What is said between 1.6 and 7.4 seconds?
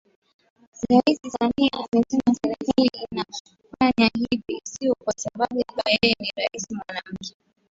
amesema Serikali inafanya hivyo sio kwasababu kuwa yeye ni Rais Mwanamke